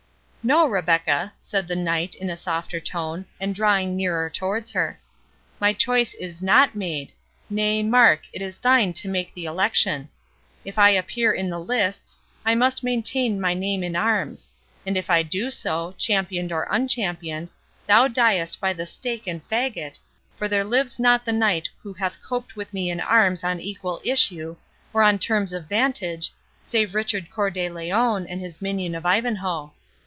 "No, 0.43 0.67
Rebecca," 0.67 1.33
said 1.39 1.67
the 1.67 1.75
knight, 1.75 2.15
in 2.15 2.27
a 2.31 2.35
softer 2.35 2.79
tone, 2.79 3.25
and 3.39 3.53
drawing 3.53 3.95
nearer 3.95 4.27
towards 4.27 4.71
her; 4.71 4.99
"my 5.59 5.71
choice 5.71 6.15
is 6.15 6.41
NOT 6.41 6.73
made—nay, 6.73 7.83
mark, 7.83 8.21
it 8.33 8.41
is 8.41 8.57
thine 8.57 8.91
to 8.93 9.07
make 9.07 9.35
the 9.35 9.45
election. 9.45 10.09
If 10.65 10.79
I 10.79 10.89
appear 10.89 11.31
in 11.31 11.51
the 11.51 11.59
lists, 11.59 12.17
I 12.43 12.55
must 12.55 12.83
maintain 12.83 13.39
my 13.39 13.53
name 13.53 13.83
in 13.83 13.95
arms; 13.95 14.49
and 14.83 14.97
if 14.97 15.11
I 15.11 15.21
do 15.21 15.51
so, 15.51 15.93
championed 15.99 16.51
or 16.51 16.67
unchampioned, 16.71 17.51
thou 17.85 18.07
diest 18.07 18.59
by 18.59 18.73
the 18.73 18.87
stake 18.87 19.27
and 19.27 19.47
faggot, 19.47 19.99
for 20.35 20.47
there 20.47 20.63
lives 20.63 20.97
not 20.97 21.23
the 21.23 21.33
knight 21.33 21.69
who 21.83 21.93
hath 21.93 22.19
coped 22.19 22.55
with 22.55 22.73
me 22.73 22.89
in 22.89 22.99
arms 22.99 23.43
on 23.43 23.59
equal 23.59 24.01
issue, 24.03 24.55
or 24.91 25.03
on 25.03 25.19
terms 25.19 25.53
of 25.53 25.69
vantage, 25.69 26.31
save 26.63 26.95
Richard 26.95 27.29
Cœur 27.29 27.53
de 27.53 27.69
Lion, 27.69 28.25
and 28.25 28.41
his 28.41 28.59
minion 28.59 28.95
of 28.95 29.05
Ivanhoe. 29.05 29.71